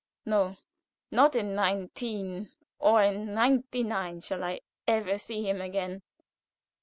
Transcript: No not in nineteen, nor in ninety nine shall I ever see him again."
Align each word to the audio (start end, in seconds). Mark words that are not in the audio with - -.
No 0.25 0.57
not 1.11 1.35
in 1.35 1.53
nineteen, 1.53 2.49
nor 2.81 3.03
in 3.03 3.35
ninety 3.35 3.83
nine 3.83 4.19
shall 4.21 4.43
I 4.43 4.61
ever 4.87 5.19
see 5.19 5.47
him 5.47 5.61
again." 5.61 6.01